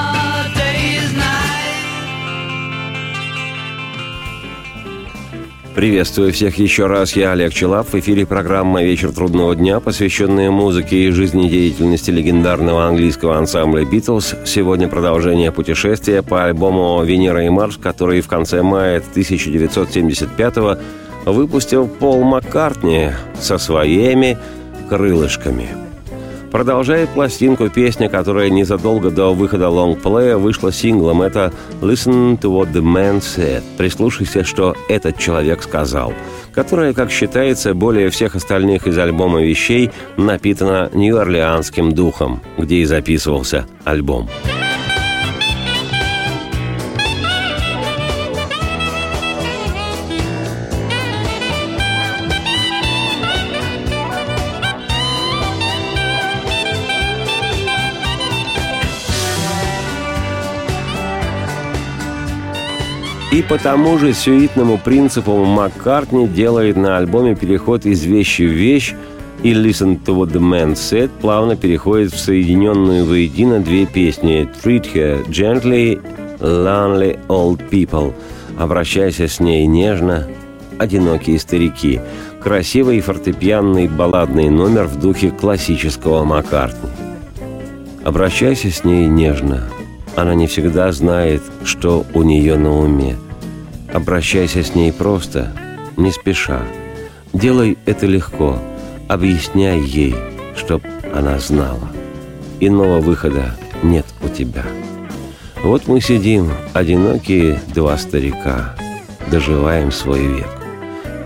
Приветствую 5.75 6.33
всех 6.33 6.57
еще 6.57 6.87
раз. 6.87 7.15
Я 7.15 7.31
Олег 7.31 7.53
Челап. 7.53 7.87
В 7.87 7.95
эфире 7.95 8.25
программа 8.25 8.83
«Вечер 8.83 9.13
трудного 9.13 9.55
дня», 9.55 9.79
посвященная 9.79 10.51
музыке 10.51 11.07
и 11.07 11.11
жизнедеятельности 11.11 12.11
легендарного 12.11 12.87
английского 12.87 13.37
ансамбля 13.37 13.85
«Битлз». 13.85 14.35
Сегодня 14.45 14.89
продолжение 14.89 15.49
путешествия 15.53 16.23
по 16.23 16.43
альбому 16.43 17.01
«Венера 17.05 17.45
и 17.45 17.49
Марс», 17.49 17.77
который 17.77 18.19
в 18.19 18.27
конце 18.27 18.61
мая 18.61 18.97
1975 18.97 20.55
выпустил 21.25 21.87
Пол 21.87 22.21
Маккартни 22.23 23.11
со 23.39 23.57
своими 23.57 24.37
крылышками. 24.89 25.90
Продолжает 26.51 27.09
пластинку 27.09 27.69
песня, 27.69 28.09
которая 28.09 28.49
незадолго 28.49 29.09
до 29.09 29.33
выхода 29.33 29.69
лонгплея 29.69 30.35
вышла 30.35 30.71
синглом. 30.71 31.21
Это 31.21 31.53
«Listen 31.79 32.37
to 32.39 32.51
what 32.51 32.73
the 32.73 32.81
man 32.81 33.19
said»– 33.19 33.63
«Прислушайся, 33.77 34.43
что 34.43 34.75
этот 34.89 35.17
человек 35.17 35.63
сказал», 35.63 36.13
которая, 36.53 36.93
как 36.93 37.09
считается, 37.09 37.73
более 37.73 38.09
всех 38.09 38.35
остальных 38.35 38.85
из 38.85 38.97
альбома 38.97 39.41
вещей 39.41 39.91
напитана 40.17 40.89
нью-орлеанским 40.93 41.93
духом, 41.93 42.41
где 42.57 42.77
и 42.77 42.85
записывался 42.85 43.65
альбом. 43.85 44.29
И 63.31 63.41
по 63.41 63.57
тому 63.57 63.97
же 63.97 64.13
сюитному 64.13 64.77
принципу 64.77 65.37
Маккартни 65.45 66.27
делает 66.27 66.75
на 66.75 66.97
альбоме 66.97 67.33
переход 67.33 67.85
из 67.85 68.03
вещи 68.03 68.41
в 68.41 68.51
вещь, 68.51 68.93
и 69.41 69.53
«Listen 69.53 69.99
to 70.03 70.15
what 70.15 70.31
the 70.31 70.41
man 70.41 70.73
said» 70.73 71.09
плавно 71.21 71.55
переходит 71.55 72.13
в 72.13 72.19
соединенную 72.19 73.05
воедино 73.05 73.59
две 73.59 73.85
песни 73.85 74.47
«Treat 74.63 74.93
her 74.93 75.27
gently», 75.29 76.01
«Lonely 76.39 77.19
old 77.27 77.69
people», 77.69 78.13
«Обращайся 78.59 79.27
с 79.27 79.39
ней 79.39 79.65
нежно», 79.65 80.27
«Одинокие 80.77 81.39
старики», 81.39 82.01
красивый 82.41 82.99
фортепианный 82.99 83.87
балладный 83.87 84.49
номер 84.49 84.85
в 84.85 84.99
духе 84.99 85.31
классического 85.31 86.25
Маккартни. 86.25 86.89
Обращайся 88.03 88.69
с 88.69 88.83
ней 88.83 89.07
нежно. 89.07 89.69
Она 90.15 90.35
не 90.35 90.47
всегда 90.47 90.91
знает, 90.91 91.41
что 91.63 92.05
у 92.13 92.23
нее 92.23 92.57
на 92.57 92.77
уме. 92.79 93.15
Обращайся 93.93 94.63
с 94.63 94.75
ней 94.75 94.91
просто, 94.91 95.51
не 95.97 96.11
спеша. 96.11 96.61
Делай 97.33 97.77
это 97.85 98.05
легко. 98.05 98.59
Объясняй 99.07 99.79
ей, 99.79 100.15
чтоб 100.55 100.81
она 101.13 101.39
знала. 101.39 101.89
Иного 102.59 102.99
выхода 102.99 103.55
нет 103.83 104.05
у 104.23 104.29
тебя. 104.29 104.63
Вот 105.63 105.87
мы 105.87 106.01
сидим, 106.01 106.49
одинокие 106.73 107.59
два 107.73 107.97
старика, 107.97 108.75
доживаем 109.29 109.91
свой 109.91 110.25
век. 110.25 110.49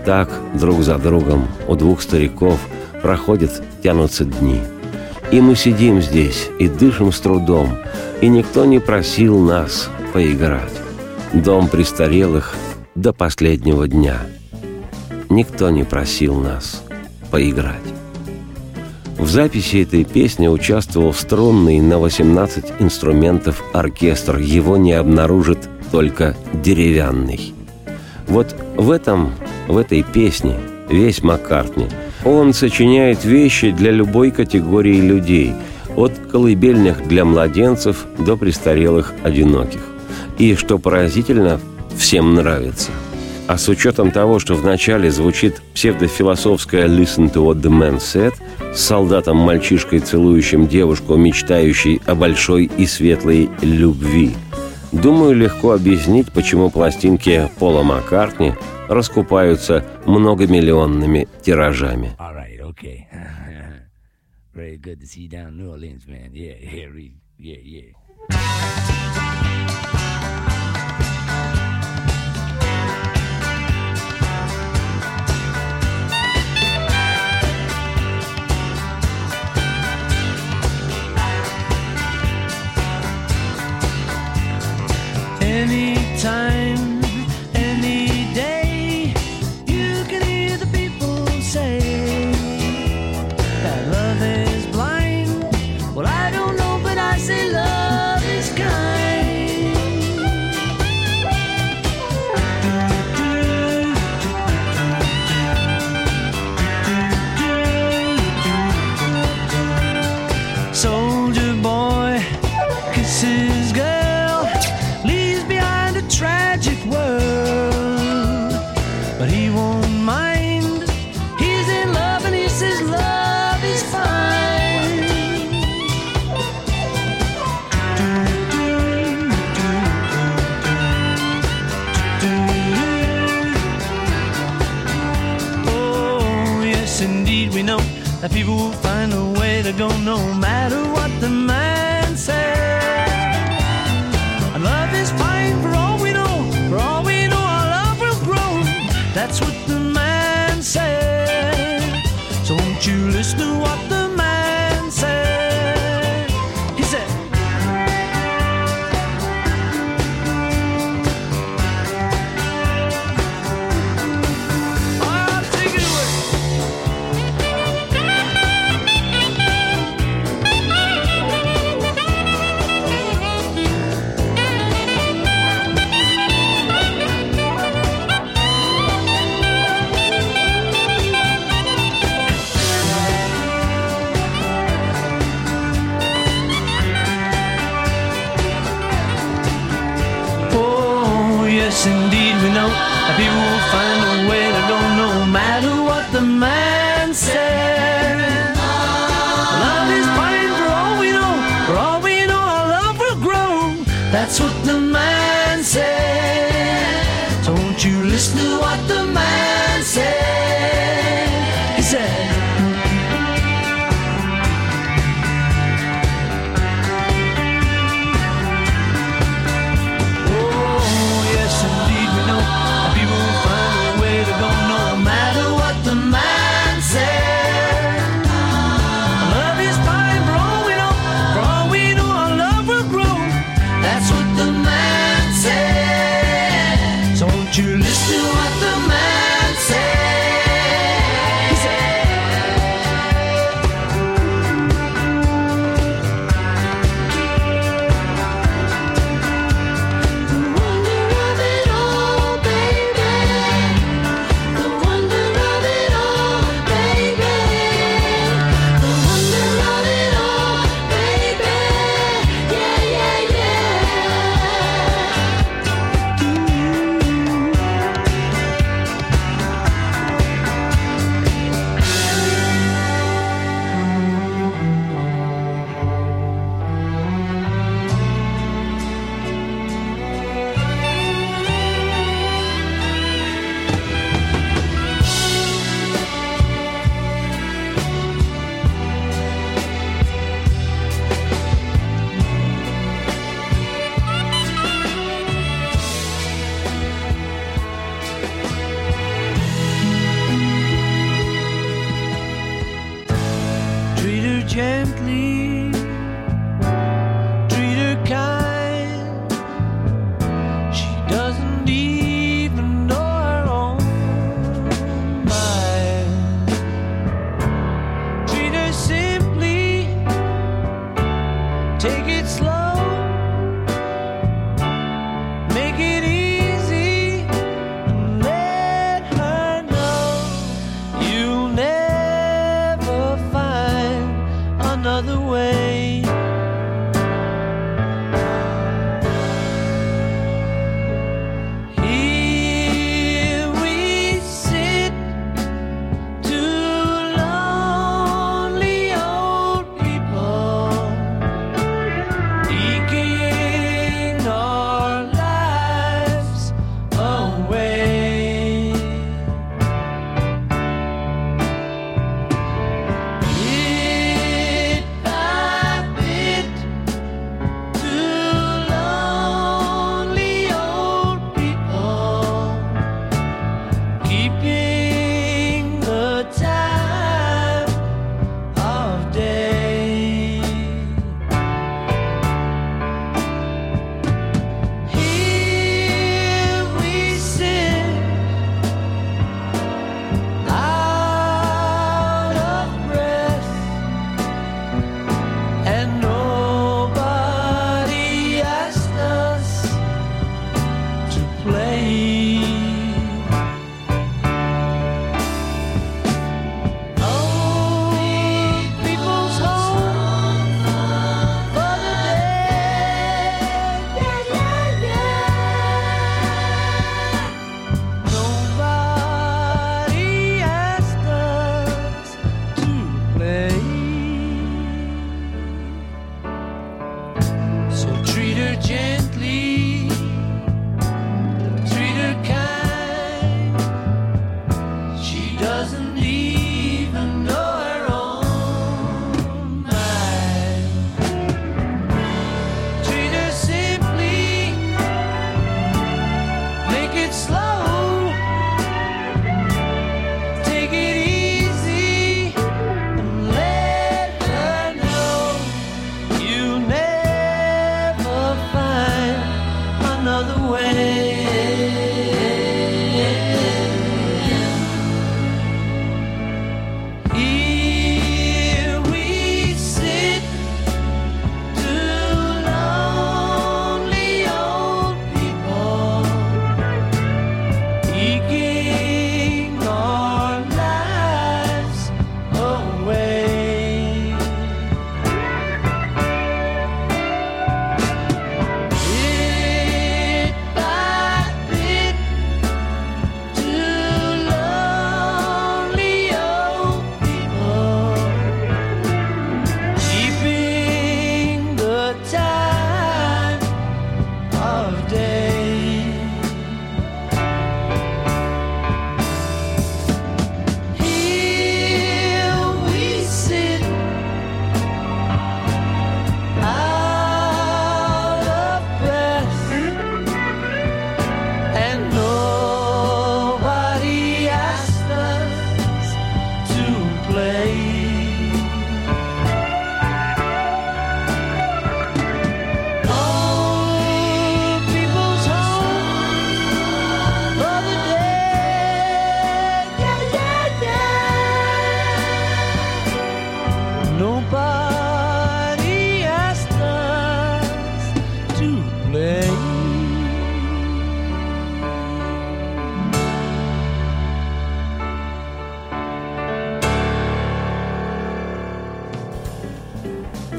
Так 0.04 0.30
друг 0.54 0.82
за 0.82 0.98
другом 0.98 1.48
у 1.66 1.74
двух 1.74 2.02
стариков 2.02 2.60
проходят, 3.02 3.62
тянутся 3.82 4.24
дни– 4.24 4.60
и 5.32 5.40
мы 5.40 5.56
сидим 5.56 6.00
здесь 6.00 6.48
и 6.58 6.68
дышим 6.68 7.12
с 7.12 7.18
трудом, 7.18 7.76
и 8.20 8.28
никто 8.28 8.64
не 8.64 8.78
просил 8.78 9.38
нас 9.38 9.90
поиграть. 10.12 10.72
Дом 11.32 11.68
престарелых 11.68 12.54
до 12.94 13.12
последнего 13.12 13.86
дня. 13.88 14.18
Никто 15.28 15.70
не 15.70 15.84
просил 15.84 16.34
нас 16.34 16.82
поиграть. 17.30 17.76
В 19.18 19.28
записи 19.28 19.82
этой 19.82 20.04
песни 20.04 20.46
участвовал 20.46 21.12
струнный 21.12 21.80
на 21.80 21.98
18 21.98 22.74
инструментов 22.80 23.64
оркестр. 23.72 24.38
Его 24.38 24.76
не 24.76 24.92
обнаружит 24.92 25.68
только 25.90 26.36
деревянный. 26.52 27.54
Вот 28.28 28.54
в 28.76 28.90
этом, 28.90 29.34
в 29.68 29.76
этой 29.76 30.02
песне 30.02 30.56
весь 30.88 31.22
Маккартни– 31.22 31.88
он 32.26 32.52
сочиняет 32.52 33.24
вещи 33.24 33.70
для 33.70 33.92
любой 33.92 34.32
категории 34.32 35.00
людей, 35.00 35.54
от 35.96 36.12
колыбельных 36.30 37.08
для 37.08 37.24
младенцев 37.24 38.04
до 38.18 38.36
престарелых 38.36 39.12
одиноких. 39.22 39.80
И, 40.38 40.54
что 40.54 40.78
поразительно, 40.78 41.60
всем 41.96 42.34
нравится. 42.34 42.90
А 43.48 43.58
с 43.58 43.68
учетом 43.68 44.10
того, 44.10 44.38
что 44.38 44.54
вначале 44.54 45.10
звучит 45.10 45.62
псевдофилософская 45.74 46.88
«Listen 46.88 47.32
to 47.32 47.44
what 47.44 47.60
the 47.60 47.70
man 47.70 47.98
said», 47.98 48.34
с 48.74 48.80
солдатом-мальчишкой, 48.80 50.00
целующим 50.00 50.66
девушку, 50.66 51.16
мечтающей 51.16 52.02
о 52.06 52.14
большой 52.14 52.64
и 52.76 52.86
светлой 52.86 53.48
любви, 53.62 54.34
думаю, 54.92 55.34
легко 55.34 55.72
объяснить, 55.72 56.32
почему 56.32 56.70
пластинки 56.70 57.48
Пола 57.58 57.82
Маккартни 57.82 58.54
раскупаются 58.88 59.84
многомиллионными 60.04 61.28
тиражами. 61.42 62.16
All 62.18 62.34
right, 62.34 62.60
okay. 62.60 63.06
Very 64.56 64.78
good 64.78 65.00
to 65.00 65.06
see 65.06 65.20
you 65.20 65.28
down 65.28 65.48
in 65.48 65.58
New 65.58 65.70
Orleans, 65.70 66.08
man. 66.08 66.30
Yeah, 66.32 66.54
yeah, 66.62 66.88
yeah, 67.38 67.92
yeah. 68.30 70.05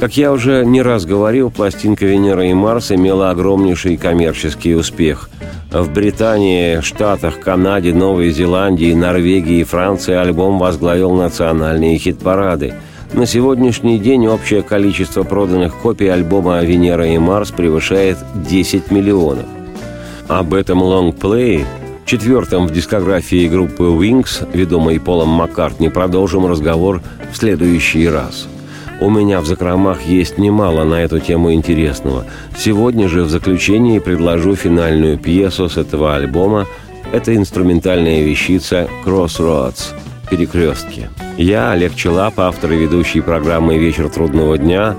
Как 0.08 0.16
я 0.16 0.32
уже 0.32 0.64
не 0.64 0.82
раз 0.82 1.06
говорил, 1.06 1.52
пластинка 1.52 2.06
«Венера 2.06 2.46
и 2.46 2.54
Марс» 2.54 2.94
имела 2.94 3.30
огромнейший 3.30 3.98
коммерческий 3.98 4.74
успех. 4.74 5.30
В 5.70 5.92
Британии, 5.92 6.80
Штатах, 6.80 7.42
Канаде, 7.42 7.94
Новой 7.94 8.30
Зеландии, 8.30 8.94
Норвегии 8.94 9.60
и 9.60 9.64
Франции 9.66 10.14
альбом 10.14 10.60
возглавил 10.60 11.12
национальные 11.12 11.98
хит-парады. 11.98 12.76
На 13.12 13.26
сегодняшний 13.26 14.00
день 14.00 14.28
общее 14.28 14.62
количество 14.62 15.24
проданных 15.24 15.76
копий 15.76 16.08
альбома 16.08 16.64
«Венера 16.64 17.06
и 17.06 17.18
Марс» 17.18 17.52
превышает 17.52 18.18
10 18.34 18.90
миллионов. 18.92 19.46
Об 20.30 20.54
этом 20.54 20.82
лонгплее, 20.82 21.66
четвертом 22.06 22.68
в 22.68 22.72
дискографии 22.72 23.50
группы 23.50 23.84
Wings, 23.84 24.48
ведомой 24.54 25.02
Полом 25.02 25.32
Маккартни, 25.32 25.90
продолжим 25.90 26.46
разговор 26.46 27.02
в 27.34 27.36
следующий 27.36 28.08
раз– 28.08 28.48
у 29.00 29.10
меня 29.10 29.42
в 29.42 29.46
закромах 29.46 30.04
есть 30.04 30.38
немало 30.38 30.84
на 30.84 30.96
эту 30.96 31.20
тему 31.20 31.54
интересного. 31.54 32.26
Сегодня 32.58 33.08
же 33.08 33.24
в 33.24 33.30
заключении 33.30 34.00
предложу 34.00 34.56
финальную 34.56 35.18
пьесу 35.18 35.70
с 35.70 35.78
этого 35.78 36.16
альбома. 36.16 36.66
Это 37.12 37.36
инструментальная 37.36 38.24
вещица 38.24 38.90
«Crossroads»– 39.06 39.94
«Перекрестки». 40.30 41.10
Я, 41.38 41.72
Олег 41.72 41.96
Челап, 41.96 42.40
автор 42.40 42.72
и 42.72 42.78
ведущий 42.78 43.22
программы 43.22 43.78
«Вечер 43.78 44.10
трудного 44.10 44.58
дня», 44.58 44.96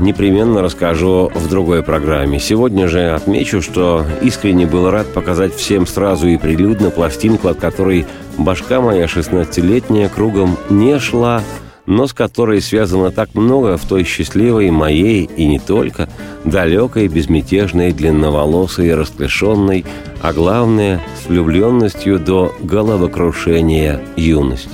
непременно 0.00 0.62
расскажу 0.62 1.30
в 1.34 1.48
другой 1.48 1.82
программе. 1.82 2.38
Сегодня 2.38 2.86
же 2.86 3.10
отмечу, 3.10 3.60
что 3.60 4.04
искренне 4.22 4.66
был 4.66 4.90
рад 4.90 5.12
показать 5.12 5.54
всем 5.54 5.86
сразу 5.86 6.28
и 6.28 6.36
прилюдно 6.36 6.90
пластинку, 6.90 7.48
от 7.48 7.58
которой 7.58 8.06
башка 8.38 8.80
моя 8.80 9.06
16-летняя 9.06 10.08
кругом 10.08 10.56
не 10.70 10.98
шла– 11.00 11.42
но 11.86 12.06
с 12.06 12.12
которой 12.12 12.60
связано 12.60 13.10
так 13.10 13.34
много 13.34 13.76
в 13.76 13.84
той 13.84 14.04
счастливой 14.04 14.70
моей 14.70 15.24
и 15.24 15.46
не 15.46 15.58
только, 15.58 16.08
далекой, 16.44 17.08
безмятежной, 17.08 17.92
длинноволосой, 17.92 18.94
расклешенной, 18.94 19.84
а 20.20 20.32
главное, 20.32 21.00
с 21.22 21.28
влюбленностью 21.28 22.18
до 22.18 22.52
головокрушения 22.60 24.00
юности. 24.16 24.70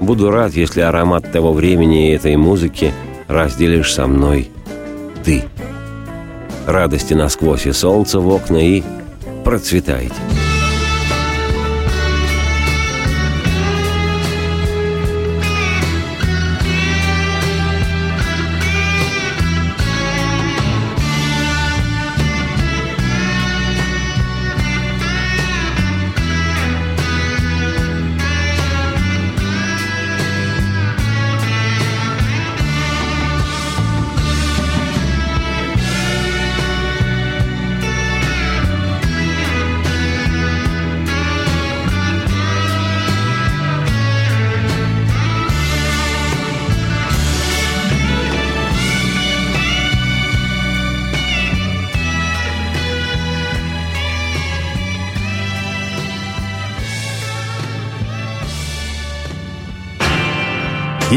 Буду 0.00 0.30
рад, 0.30 0.54
если 0.54 0.80
аромат 0.80 1.32
того 1.32 1.52
времени 1.52 2.10
и 2.10 2.14
этой 2.14 2.36
музыки 2.36 2.92
разделишь 3.26 3.92
со 3.92 4.06
мной 4.06 4.50
ты. 5.24 5.44
Радости 6.66 7.14
насквозь 7.14 7.66
и 7.66 7.72
солнце 7.72 8.20
в 8.20 8.28
окна 8.28 8.58
и 8.58 8.82
процветайте. 9.44 10.14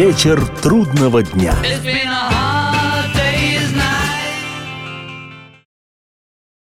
Вечер 0.01 0.41
трудного 0.63 1.21
дня. 1.21 1.53